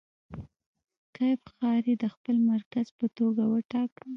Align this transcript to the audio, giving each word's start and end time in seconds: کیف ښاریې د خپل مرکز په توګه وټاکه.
کیف 1.15 1.41
ښاریې 1.55 1.93
د 2.03 2.05
خپل 2.13 2.35
مرکز 2.51 2.87
په 2.97 3.05
توګه 3.17 3.43
وټاکه. 3.53 4.05